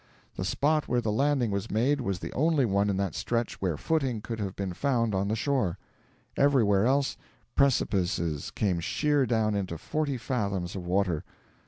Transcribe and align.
The 0.35 0.43
spot 0.43 0.87
where 0.87 0.99
the 0.99 1.11
landing 1.11 1.51
was 1.51 1.69
made 1.69 2.01
was 2.01 2.17
the 2.17 2.33
only 2.33 2.65
one 2.65 2.89
in 2.89 2.97
that 2.97 3.13
stretch 3.13 3.61
where 3.61 3.77
footing 3.77 4.19
could 4.19 4.39
have 4.39 4.55
been 4.55 4.73
found 4.73 5.13
on 5.13 5.27
the 5.27 5.35
shore; 5.35 5.77
everywhere 6.35 6.87
else 6.87 7.17
precipices 7.55 8.49
came 8.49 8.79
sheer 8.79 9.27
down 9.27 9.53
into 9.53 9.77
forty 9.77 10.17
fathoms 10.17 10.75
of 10.75 10.87
water. 10.87 11.23